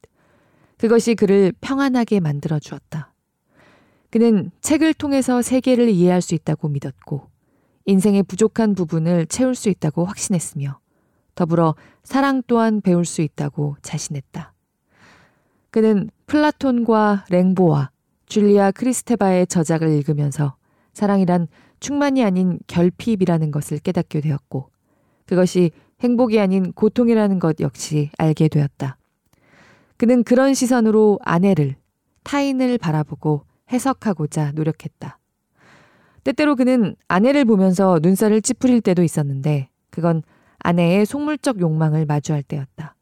[0.77, 3.13] 그것이 그를 평안하게 만들어 주었다.
[4.09, 7.29] 그는 책을 통해서 세계를 이해할 수 있다고 믿었고,
[7.85, 10.79] 인생의 부족한 부분을 채울 수 있다고 확신했으며,
[11.35, 14.53] 더불어 사랑 또한 배울 수 있다고 자신했다.
[15.71, 17.89] 그는 플라톤과 랭보와
[18.27, 20.55] 줄리아 크리스테바의 저작을 읽으면서
[20.93, 21.47] 사랑이란
[21.79, 24.69] 충만이 아닌 결핍이라는 것을 깨닫게 되었고,
[25.25, 28.97] 그것이 행복이 아닌 고통이라는 것 역시 알게 되었다.
[30.03, 31.77] 그는 그런 시선으로 아내를,
[32.23, 35.17] 타인을 바라보고 해석하고자 노력했다.
[36.25, 40.21] 때때로 그는 아내를 보면서 눈살을 찌푸릴 때도 있었는데 그건
[40.59, 42.97] 아내의 속물적 욕망을 마주할 때였다.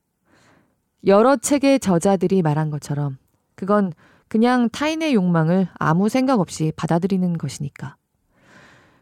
[1.07, 3.17] 여러 책의 저자들이 말한 것처럼
[3.55, 3.93] 그건
[4.27, 7.95] 그냥 타인의 욕망을 아무 생각 없이 받아들이는 것이니까.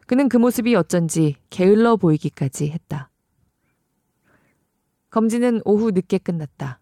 [0.06, 3.10] 그는 그 모습이 어쩐지 게을러 보이기까지 했다.
[5.10, 6.79] 검진은 오후 늦게 끝났다.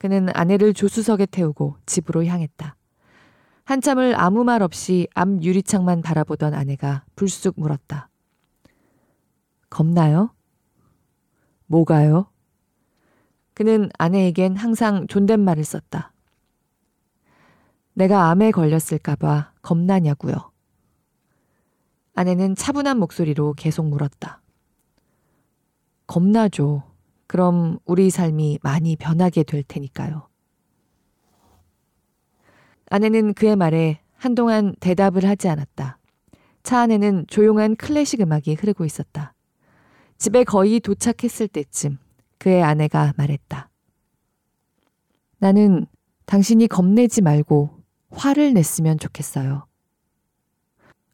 [0.00, 2.74] 그는 아내를 조수석에 태우고 집으로 향했다.
[3.64, 8.08] 한참을 아무 말 없이 앞 유리창만 바라보던 아내가 불쑥 물었다.
[9.68, 10.34] 겁나요?
[11.66, 12.30] 뭐가요?
[13.52, 16.14] 그는 아내에겐 항상 존댓말을 썼다.
[17.92, 20.50] 내가 암에 걸렸을까봐 겁나냐고요.
[22.14, 24.40] 아내는 차분한 목소리로 계속 물었다.
[26.06, 26.89] 겁나죠.
[27.30, 30.26] 그럼 우리 삶이 많이 변하게 될 테니까요.
[32.86, 35.98] 아내는 그의 말에 한동안 대답을 하지 않았다.
[36.64, 39.32] 차 안에는 조용한 클래식 음악이 흐르고 있었다.
[40.18, 41.98] 집에 거의 도착했을 때쯤
[42.38, 43.70] 그의 아내가 말했다.
[45.38, 45.86] 나는
[46.26, 47.70] 당신이 겁내지 말고
[48.10, 49.66] 화를 냈으면 좋겠어요.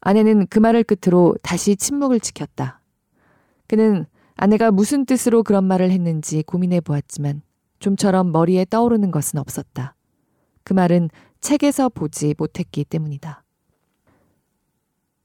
[0.01, 2.81] 아내는 그 말을 끝으로 다시 침묵을 지켰다.
[3.67, 7.41] 그는 아내가 무슨 뜻으로 그런 말을 했는지 고민해 보았지만
[7.79, 9.95] 좀처럼 머리에 떠오르는 것은 없었다.
[10.63, 11.09] 그 말은
[11.41, 13.43] 책에서 보지 못했기 때문이다.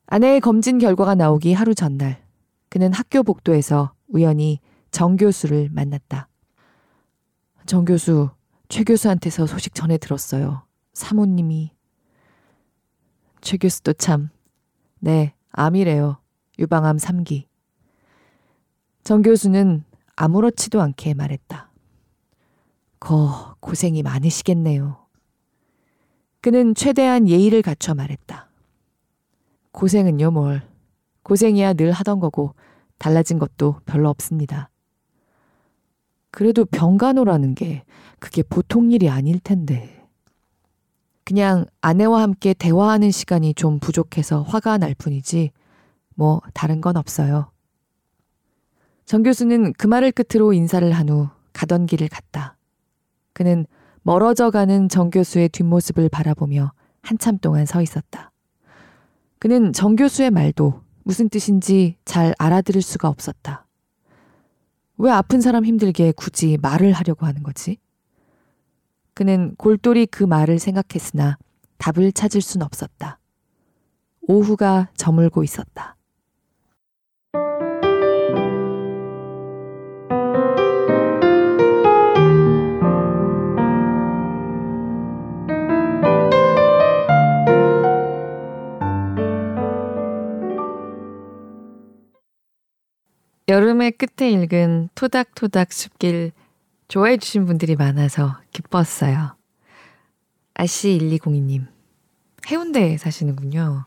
[0.07, 2.22] 아내의 검진 결과가 나오기 하루 전날,
[2.68, 6.29] 그는 학교 복도에서 우연히 정 교수를 만났다.
[7.66, 8.31] 정 교수,
[8.68, 10.66] 최 교수한테서 소식 전해 들었어요.
[10.94, 11.72] 사모님이.
[13.40, 14.31] 최 교수도 참.
[15.01, 16.18] 네, 암이래요.
[16.59, 17.52] 유방암 3기.
[19.05, 19.85] 정 교수는
[20.15, 21.71] 아무렇지도 않게 말했다.
[23.01, 24.97] 거 고생이 많으시겠네요.
[26.41, 28.49] 그는 최대한 예의를 갖춰 말했다.
[29.73, 30.62] 고생은요 뭘.
[31.25, 32.55] 고생이야 늘 하던 거고
[32.99, 34.71] 달라진 것도 별로 없습니다.
[36.31, 37.85] 그래도 병간호라는 게
[38.21, 40.07] 그게 보통 일이 아닐 텐데.
[41.25, 45.51] 그냥 아내와 함께 대화하는 시간이 좀 부족해서 화가 날 뿐이지
[46.15, 47.52] 뭐 다른 건 없어요.
[49.12, 52.57] 정 교수는 그 말을 끝으로 인사를 한 후 가던 길을 갔다.
[53.35, 53.66] 그는
[54.01, 56.72] 멀어져 가는 정 교수의 뒷모습을 바라보며
[57.03, 58.33] 한참 동안 서 있었다.
[59.38, 63.66] 그는 정 교수의 말도 무슨 뜻인지 잘 알아들을 수가 없었다.
[64.96, 67.77] 왜 아픈 사람 힘들게 굳이 말을 하려고 하는 거지?
[69.12, 71.37] 그는 골똘히 그 말을 생각했으나
[71.77, 73.18] 답을 찾을 순 없었다.
[74.22, 75.96] 오후가 저물고 있었다.
[93.53, 96.33] 여름의 끝에 읽은 토닥토닥 숲길
[96.88, 99.37] 좋아해 주신 분들이 많아서 기뻤어요.
[100.55, 101.67] 아씨1202님.
[102.47, 103.85] 해운대에 사시는군요.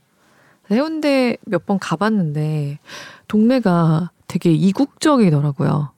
[0.69, 2.77] 해운대 몇 번 가봤는데
[3.27, 5.91] 동네가 되게 이국적이더라고요.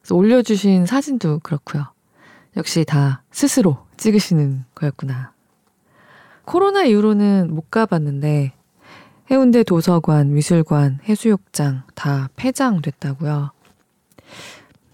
[0.00, 1.86] 그래서 올려주신 사진도 그렇고요.
[2.56, 5.32] 역시 다 스스로 찍으시는 거였구나.
[6.46, 8.54] 코로나 이후로는 못 가봤는데
[9.30, 13.52] 해운대 도서관, 미술관, 해수욕장 다 폐장됐다고요.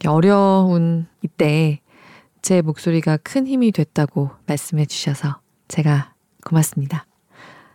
[0.06, 1.80] 어려운 이때
[2.42, 6.14] 제 목소리가 큰 힘이 됐다고 말씀해 주셔서 제가
[6.44, 7.06] 고맙습니다.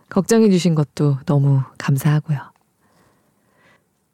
[0.08, 2.38] 걱정해 주신 것도 너무 감사하고요.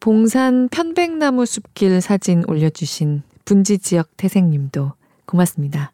[0.01, 4.93] 봉산 편백나무 숲길 사진 올려주신 분지 지역 태생님도
[5.27, 5.93] 고맙습니다.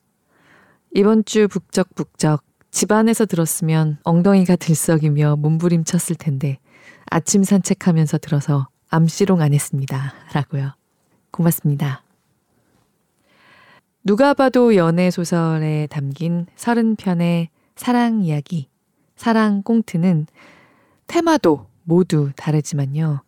[0.95, 6.59] 이번 주 북적북적 집안에서 들었으면 엉덩이가 들썩이며 몸부림쳤을 텐데
[7.07, 10.13] 아침 산책하면서 들어서 암시롱 안 했습니다.
[10.33, 10.73] 라고요.
[11.31, 12.03] 고맙습니다.
[14.05, 18.71] 누가 봐도 연애 소설에 담긴 서른 편의 사랑 이야기,
[19.17, 20.27] 사랑 꽁트는
[21.07, 23.23] 테마도 모두 다르지만요.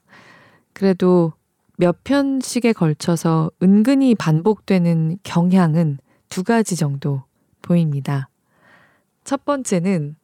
[0.72, 1.35] 그래도
[1.76, 5.98] 몇 편씩에 걸쳐서 은근히 반복되는 경향은
[6.31, 7.24] 두 가지 정도
[7.61, 8.29] 보입니다.
[9.24, 10.16] 첫 번째는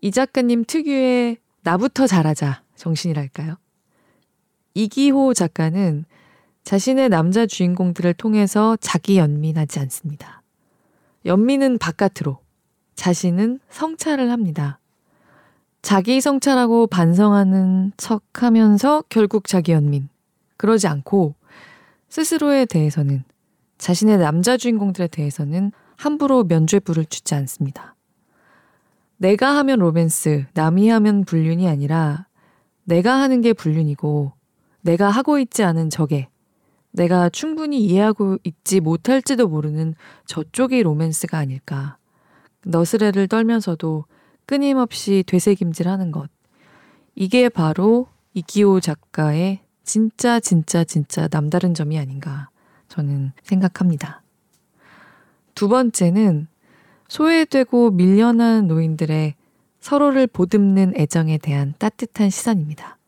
[0.00, 3.56] 이 작가님 특유의 나부터 잘하자 정신이랄까요?
[4.74, 6.04] 이기호 작가는
[6.62, 10.42] 자신의 남자 주인공들을 통해서 자기 연민하지 않습니다.
[11.24, 12.38] 연민은 바깥으로,
[12.94, 14.78] 자신은 성찰을 합니다.
[15.82, 20.08] 자기 성찰하고 반성하는 척 하면서 결국 자기 연민.
[20.56, 21.34] 그러지 않고
[22.08, 23.24] 스스로에 대해서는
[23.78, 27.94] 자신의 남자 주인공들에 대해서는 함부로 면죄부를 주지 않습니다.
[29.18, 32.26] 내가 하면 로맨스, 남이 하면 불륜이 아니라
[32.84, 34.32] 내가 하는 게 불륜이고
[34.80, 36.28] 내가 하고 있지 않은 저게
[36.92, 39.94] 내가 충분히 이해하고 있지 못할지도 모르는
[40.26, 41.98] 저쪽이 로맨스가 아닐까.
[42.64, 44.04] 너스레를 떨면서도
[44.46, 46.30] 끊임없이 되새김질 하는 것.
[47.14, 52.50] 이게 바로 이기호 작가의 진짜 진짜 진짜 남다른 점이 아닌가
[52.88, 54.22] 저는 생각합니다.
[55.54, 56.46] 두 번째는
[57.08, 59.34] 소외되고 밀려난 노인들의
[59.80, 62.98] 서로를 보듬는 애정에 대한 따뜻한 시선입니다.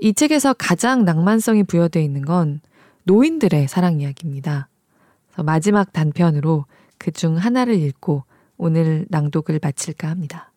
[0.00, 2.60] 이 책에서 가장 낭만성이 부여되어 있는 건
[3.04, 4.68] 노인들의 사랑 이야기입니다.
[5.38, 6.64] 마지막 단편으로
[6.98, 8.24] 그 중 하나를 읽고
[8.56, 10.50] 오늘 낭독을 마칠까 합니다.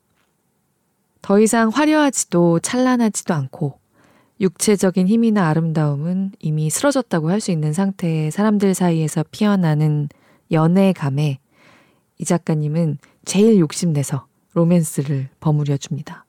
[1.22, 3.78] 더 이상 화려하지도 찬란하지도 않고
[4.40, 10.08] 육체적인 힘이나 아름다움은 이미 쓰러졌다고 할 수 있는 상태의 사람들 사이에서 피어나는
[10.52, 11.40] 연애감에
[12.20, 16.26] 이 작가님은 제일 욕심내서 로맨스를 버무려 줍니다.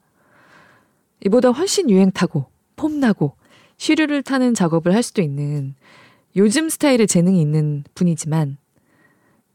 [1.24, 3.35] 이보다 훨씬 유행 타고 폼나고
[3.76, 5.74] 시류를 타는 작업을 할 수도 있는
[6.37, 8.57] 요즘 스타일의 재능이 있는 분이지만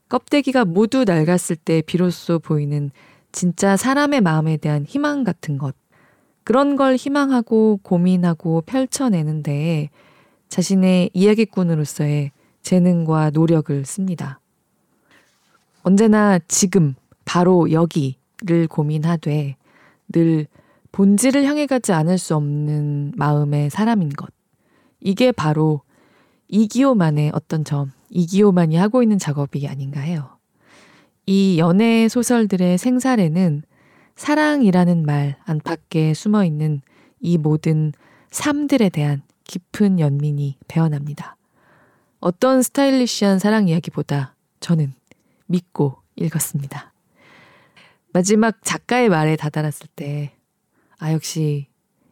[0.09, 2.91] 껍데기가 모두 낡았을 때 비로소 보이는
[3.31, 5.75] 진짜 사람의 마음에 대한 희망 같은 것.
[6.43, 9.89] 그런 걸 희망하고 고민하고 펼쳐내는데
[10.49, 14.39] 자신의 이야기꾼으로서의 재능과 노력을 씁니다.
[15.85, 16.95] 언제나 지금,
[17.25, 19.55] 바로 여기를 고민하되
[20.11, 20.47] 늘
[20.91, 24.31] 본질을 향해 가지 않을 수 없는 마음의 사람인 것.
[24.99, 25.81] 이게 바로
[26.47, 30.39] 이기호만의 어떤 점, 이기호만이 하고 있는 작업이 아닌가 해요.
[31.27, 33.61] 이 연애 소설들의 생살에는
[34.15, 36.81] 사랑이라는 말 안팎에 숨어 있는
[37.19, 37.91] 이 모든
[38.31, 41.37] 삶들에 대한 깊은 연민이 배어납니다.
[42.21, 44.95] 어떤 스타일리시한 사랑 이야기보다 저는
[45.45, 46.93] 믿고 읽었습니다.
[48.13, 50.35] 마지막 작가의 말에 다다랐을 때,
[50.97, 51.67] 아, 역시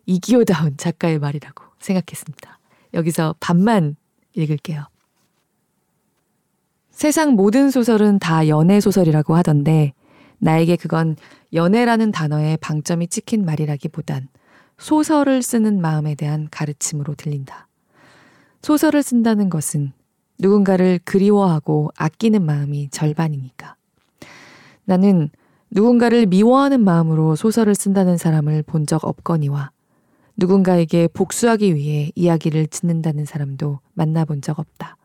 [0.05, 2.59] 이기호다운 작가의 말이라고 생각했습니다.
[2.93, 3.95] 여기서 반만
[4.33, 4.85] 읽을게요.
[6.91, 9.93] 세상 모든 소설은 다 연애 소설이라고 하던데
[10.39, 11.15] 나에게 그건
[11.53, 14.27] 연애라는 단어에 방점이 찍힌 말이라기보단
[14.77, 17.67] 소설을 쓰는 마음에 대한 가르침으로 들린다.
[18.61, 19.93] 소설을 쓴다는 것은
[20.39, 23.75] 누군가를 그리워하고 아끼는 마음이 절반이니까.
[24.85, 25.29] 나는
[25.71, 29.71] 누군가를 미워하는 마음으로 소설을 쓴다는 사람을 본 적 없거니와
[30.35, 34.97] 누군가에게 복수하기 위해 이야기를 짓는다는 사람도 만나본 적 없다.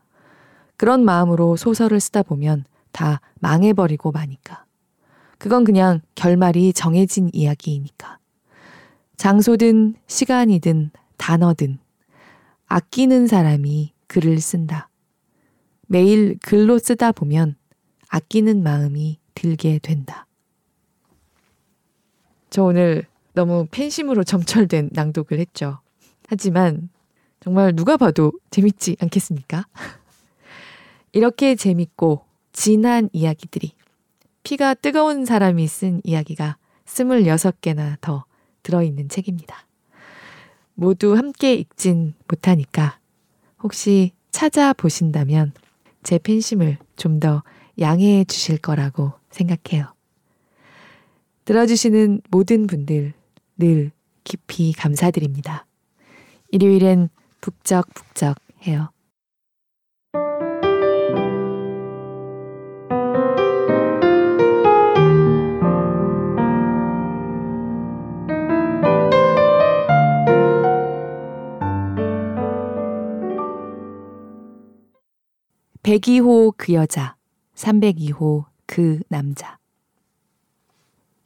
[0.77, 4.65] 그런 마음으로 소설을 쓰다 보면 다 망해버리고 마니까.
[5.37, 8.17] 그건 그냥 결말이 정해진 이야기이니까.
[9.17, 11.79] 장소든 시간이든 단어든
[12.67, 14.88] 아끼는 사람이 글을 쓴다.
[15.91, 17.55] 매일 글로 쓰다 보면
[18.09, 20.27] 아끼는 마음이 들게 된다.
[22.51, 25.79] 저 오늘 너무 팬심으로 점철된 낭독을 했죠.
[26.27, 26.89] 하지만
[27.39, 29.65] 정말 누가 봐도 재밌지 않겠습니까?
[31.11, 33.71] 이렇게 재밌고 진한 이야기들이
[34.43, 38.25] 피가 뜨거운 사람이 쓴 이야기가 26개나 더
[38.61, 39.65] 들어있는 책입니다.
[40.75, 42.99] 모두 함께 읽진 못하니까
[43.63, 45.53] 혹시 찾아보신다면
[46.03, 47.43] 제 팬심을 좀 더
[47.79, 49.93] 양해해 주실 거라고 생각해요.
[51.45, 53.13] 들어주시는 모든 분들
[53.57, 53.91] 늘
[54.23, 55.65] 깊이 감사드립니다.
[56.51, 57.09] 일요일엔
[57.41, 58.91] 북적북적 해요.
[75.83, 77.15] 백이호 그 여자,
[77.55, 79.57] 302호 그 남자.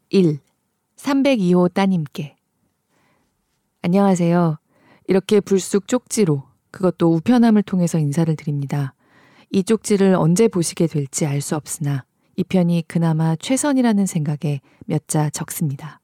[0.09, 0.39] 1.
[0.95, 2.35] 302호 따님께.
[3.81, 4.57] 안녕하세요.
[5.07, 8.93] 이렇게 불쑥 쪽지로, 그것도 우편함을 통해서 인사를 드립니다.
[9.51, 15.29] 이 쪽지를 언제 보시게 될지 알 수 없으나 이 편이 그나마 최선이라는 생각에 몇 자
[15.29, 15.99] 적습니다.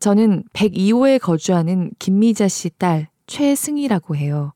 [0.00, 4.52] 저는 102호에 거주하는 김미자 씨 딸 최승희라고 해요.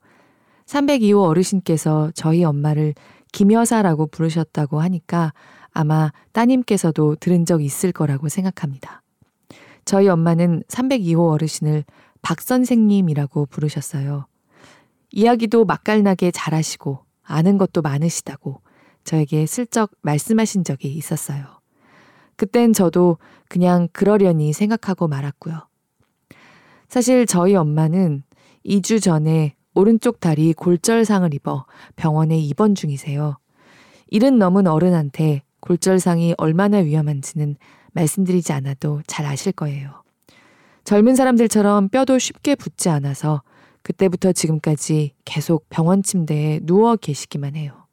[0.73, 2.95] 302호 어르신께서 저희 엄마를
[3.33, 5.33] 김여사라고 부르셨다고 하니까
[5.71, 9.03] 아마 따님께서도 들은 적 있을 거라고 생각합니다.
[9.85, 11.85] 저희 엄마는 302호 어르신을
[12.23, 14.27] 박 선생님이라고 부르셨어요.
[15.11, 18.63] 이야기도 맛깔나게 잘하시고 아는 것도 많으시다고
[19.05, 21.45] 저에게 슬쩍 말씀하신 적이 있었어요.
[22.37, 25.69] 그땐 저도 그냥 그러려니 생각하고 말았고요.
[26.89, 28.23] 사실 저희 엄마는
[28.65, 31.65] 2주 전에 오른쪽 다리 골절상을 입어
[31.97, 33.39] 병원에 입원 중이세요.
[34.09, 37.57] 일은 넘은 어른한테 골절상이 얼마나 위험한지는
[37.93, 40.03] 말씀드리지 않아도 잘 아실 거예요.
[40.85, 43.43] 젊은 사람들처럼 뼈도 쉽게 붙지 않아서
[43.83, 47.87] 그때부터 지금까지 계속 병원 침대에 누워 계시기만 해요.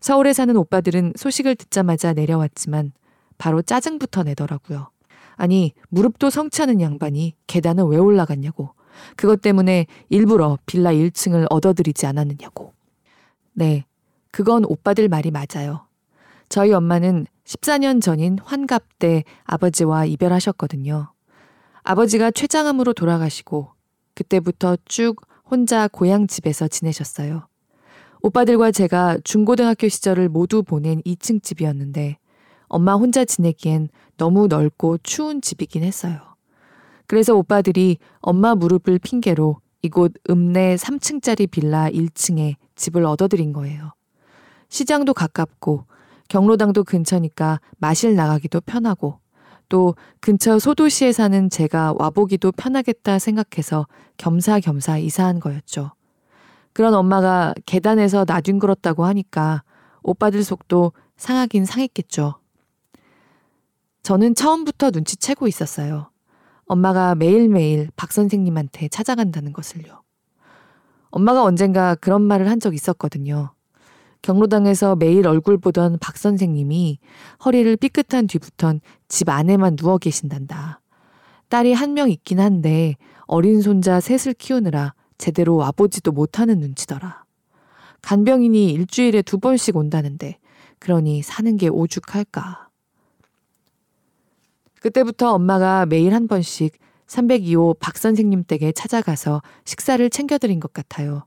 [0.00, 2.92] 서울에 사는 오빠들은 소식을 듣자마자 내려왔지만
[3.38, 4.90] 바로 짜증부터 내더라고요.
[5.36, 8.70] 아니, 무릎도 성차는 양반이 계단을 왜 올라갔냐고.
[9.16, 12.72] 그것 때문에 일부러 빌라 1층을 얻어들이지 않았느냐고.
[13.52, 13.84] 네,
[14.30, 15.86] 그건 오빠들 말이 맞아요.
[16.48, 21.12] 저희 엄마는 14년 전인 환갑 때 아버지와 이별하셨거든요.
[21.82, 23.70] 아버지가 췌장암으로 돌아가시고
[24.14, 27.46] 그때부터 쭉 혼자 고향 집에서 지내셨어요.
[28.22, 32.18] 오빠들과 제가 중고등학교 시절을 모두 보낸 2층 집이었는데
[32.66, 36.35] 엄마 혼자 지내기엔 너무 넓고 추운 집이긴 했어요.
[37.06, 43.92] 그래서 오빠들이 엄마 무릎을 핑계로 이곳 읍내 3층짜리 빌라 1층에 집을 얻어들인 거예요.
[44.68, 45.86] 시장도 가깝고
[46.28, 49.20] 경로당도 근처니까 마실 나가기도 편하고
[49.68, 53.86] 또 근처 소도시에 사는 제가 와보기도 편하겠다 생각해서
[54.16, 55.92] 겸사겸사 이사한 거였죠.
[56.72, 59.62] 그런 엄마가 계단에서 나뒹굴었다고 하니까
[60.02, 62.34] 오빠들 속도 상하긴 상했겠죠.
[64.02, 66.10] 저는 처음부터 눈치채고 있었어요.
[66.66, 70.02] 엄마가 매일매일 박 선생님한테 찾아간다는 것을요.
[71.10, 73.52] 엄마가 언젠가 그런 말을 한 적 있었거든요.
[74.22, 76.98] 경로당에서 매일 얼굴 보던 박 선생님이
[77.44, 80.80] 허리를 삐끗한 뒤부턴 집 안에만 누워 계신단다.
[81.48, 82.96] 딸이 한 명 있긴 한데
[83.26, 87.24] 어린 손자 셋을 키우느라 제대로 와보지도 못하는 눈치더라.
[88.02, 90.38] 간병인이 일주일에 두 번씩 온다는데
[90.80, 92.65] 그러니 사는 게 오죽할까.
[94.80, 101.24] 그때부터 엄마가 매일 한 번씩 302호 박 선생님 댁에 찾아가서 식사를 챙겨드린 것 같아요.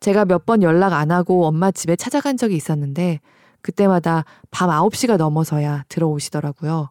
[0.00, 3.20] 제가 몇 번 연락 안 하고 엄마 집에 찾아간 적이 있었는데
[3.60, 6.90] 그때마다 밤 9시가 넘어서야 들어오시더라고요.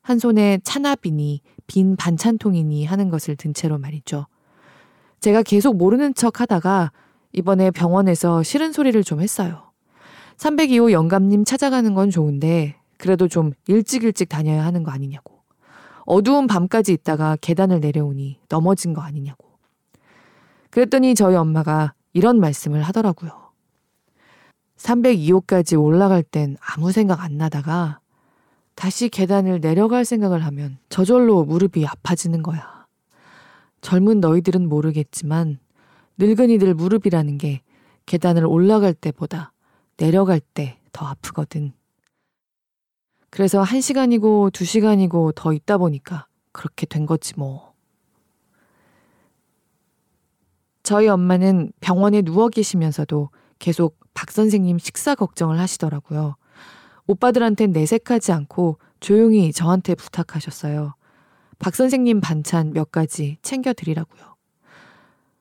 [0.00, 4.26] 한 손에 차나비니 빈 반찬통이니 하는 것을 든 채로 말이죠.
[5.20, 6.92] 제가 계속 모르는 척 하다가
[7.34, 9.70] 이번에 병원에서 싫은 소리를 좀 했어요.
[10.38, 15.38] 302호 영감님 찾아가는 건 좋은데 그래도 좀 일찍 일찍 다녀야 하는 거 아니냐고.
[16.04, 19.48] 어두운 밤까지 있다가 계단을 내려오니 넘어진 거 아니냐고.
[20.70, 23.30] 그랬더니 저희 엄마가 이런 말씀을 하더라고요.
[24.76, 28.00] 302호까지 올라갈 땐 아무 생각 안 나다가
[28.74, 32.86] 다시 계단을 내려갈 생각을 하면 저절로 무릎이 아파지는 거야.
[33.80, 35.58] 젊은 너희들은 모르겠지만
[36.18, 37.62] 늙은이들 무릎이라는 게
[38.06, 39.52] 계단을 올라갈 때보다
[39.96, 41.72] 내려갈 때 더 아프거든.
[43.30, 47.74] 그래서 한 시간이고 두 시간이고 더 있다 보니까 그렇게 된 거지 뭐.
[50.82, 56.36] 저희 엄마는 병원에 누워 계시면서도 계속 박 선생님 식사 걱정을 하시더라고요.
[57.06, 60.94] 오빠들한텐 내색하지 않고 조용히 저한테 부탁하셨어요.
[61.58, 64.36] 박 선생님 반찬 몇 가지 챙겨드리라고요.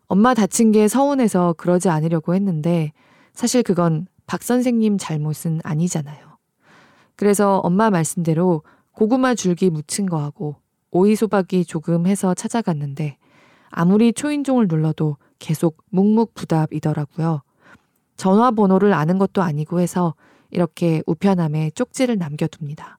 [0.07, 2.91] 엄마 다친 게 서운해서 그러지 않으려고 했는데
[3.33, 6.26] 사실 그건 박 선생님 잘못은 아니잖아요.
[7.17, 8.63] 그래서 엄마 말씀대로
[8.93, 10.55] 고구마 줄기 묻힌 거하고
[10.91, 13.17] 오이 소박이 조금 해서 찾아갔는데
[13.69, 17.41] 아무리 초인종을 눌러도 계속 묵묵부답이더라고요.
[18.15, 20.15] 전화번호를 아는 것도 아니고 해서
[20.49, 22.97] 이렇게 우편함에 쪽지를 남겨둡니다.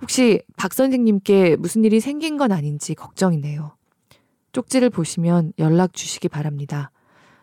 [0.00, 3.76] 혹시 박 선생님께 무슨 일이 생긴 건 아닌지 걱정이네요.
[4.52, 6.90] 쪽지를 보시면 연락 주시기 바랍니다.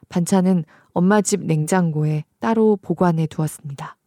[0.10, 0.64] 반찬은
[0.94, 3.98] 엄마 집 냉장고에 따로 보관해 두었습니다.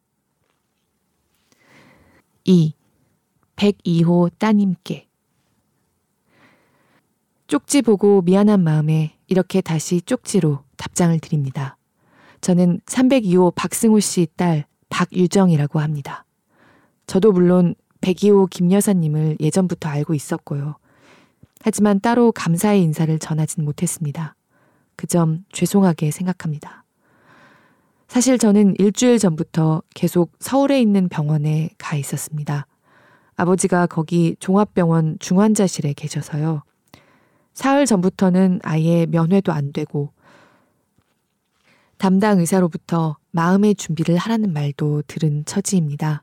[2.46, 2.74] 2.
[3.56, 5.08] 102호 따님께
[7.48, 11.76] 쪽지 보고 미안한 마음에 이렇게 다시 쪽지로 답장을 드립니다.
[12.40, 16.24] 저는 302호 박승호 씨 딸 박유정이라고 합니다.
[17.06, 20.76] 저도 물론 102호 김 여사님을 예전부터 알고 있었고요.
[21.62, 24.36] 하지만 따로 감사의 인사를 전하진 못했습니다.
[24.96, 26.84] 그 점 죄송하게 생각합니다.
[28.08, 32.66] 사실 저는 일주일 전부터 계속 서울에 있는 병원에 가 있었습니다.
[33.36, 36.62] 아버지가 거기 종합병원 중환자실에 계셔서요.
[37.52, 40.12] 사흘 전부터는 아예 면회도 안 되고
[41.98, 46.22] 담당 의사로부터 마음의 준비를 하라는 말도 들은 처지입니다.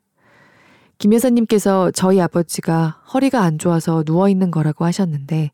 [0.99, 5.51] 김 여사님께서 저희 아버지가 허리가 안 좋아서 누워 있는 거라고 하셨는데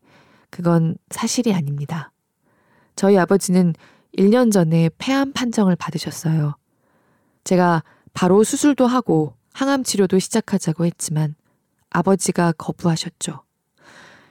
[0.50, 2.12] 그건 사실이 아닙니다.
[2.94, 3.74] 저희 아버지는
[4.16, 6.56] 1년 전에 폐암 판정을 받으셨어요.
[7.44, 7.82] 제가
[8.12, 11.34] 바로 수술도 하고 항암 치료도 시작하자고 했지만
[11.90, 13.42] 아버지가 거부하셨죠.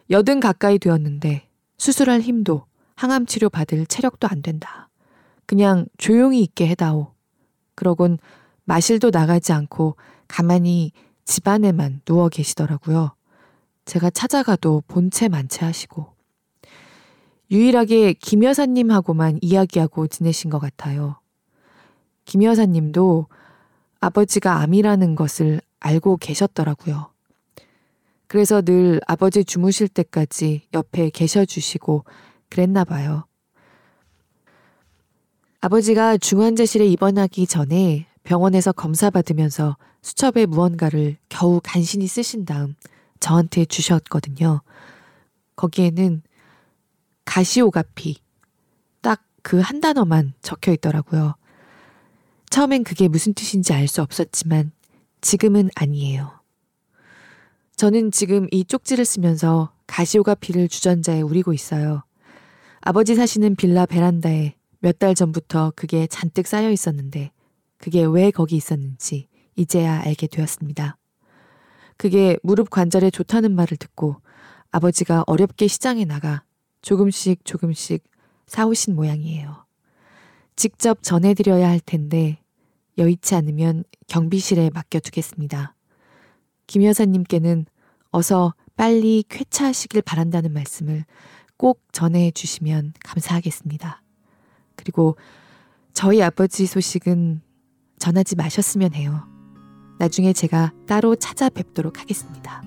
[0.10, 2.66] 여든 가까이 되었는데 수술할 힘도
[2.96, 4.90] 항암 치료 받을 체력도 안 된다.
[5.46, 7.14] 그냥 조용히 있게 해다오.
[7.76, 8.18] 그러곤
[8.66, 9.96] 마실도 나가지 않고
[10.28, 10.92] 가만히
[11.26, 13.14] 집안에만 누워 계시더라고요.
[13.86, 16.19] 제가 찾아가도 본체 만체 하시고.
[17.52, 21.18] 유일하게 김 여사님하고만 이야기하고 지내신 것 같아요.
[22.26, 23.28] 김 여사님도
[24.00, 27.12] 아버지가 암이라는 것을 알고 계셨더라고요.
[28.28, 32.06] 그래서 늘 아버지 주무실 때까지 옆에 계셔 주시고
[32.50, 33.26] 그랬나 봐요.
[35.62, 42.76] 아버지가 중환자실에 입원하기 전에 병원에서 검사받으면서 수첩에 무언가를 겨우 간신히 쓰신 다음
[43.20, 44.62] 저한테 주셨거든요.
[45.56, 46.22] 거기에는
[47.26, 48.18] 가시오가피
[49.02, 51.36] 딱 그 한 단어만 적혀 있더라고요.
[52.50, 54.72] 처음엔 그게 무슨 뜻인지 알 수 없었지만
[55.22, 56.40] 지금은 아니에요.
[57.76, 62.04] 저는 지금 이 쪽지를 쓰면서 가시오가피를 주전자에 우리고 있어요.
[62.82, 67.32] 아버지 사시는 빌라 베란다에 몇 달 전부터 그게 잔뜩 쌓여 있었는데
[67.78, 70.98] 그게 왜 거기 있었는지 이제야 알게 되었습니다.
[71.98, 74.18] 그게 무릎 관절에 좋다는 말을 듣고
[74.72, 76.44] 아버지가 어렵게 시장에 나가
[76.82, 78.04] 조금씩 조금씩
[78.48, 79.66] 사오신 모양이에요.
[80.56, 82.40] 직접 전해드려야 할 텐데
[82.98, 85.76] 여의치 않으면 경비실에 맡겨두겠습니다.
[86.68, 87.66] 김 여사님께는
[88.12, 91.06] 어서 빨리 쾌차하시길 바란다는 말씀을
[91.58, 94.02] 꼭 전해 주시면 감사하겠습니다.
[94.76, 95.18] 그리고
[95.94, 97.42] 저희 아버지 소식은
[98.00, 99.28] 전하지 마셨으면 해요.
[100.00, 102.64] 나중에 제가 따로 찾아뵙도록 하겠습니다.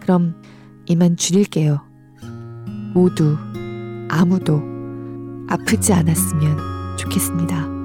[0.00, 0.40] 그럼
[0.86, 1.95] 이만 줄일게요.
[2.96, 3.36] 모두
[4.08, 4.62] 아무도
[5.48, 7.75] 아프지 않았으면 좋겠습니다.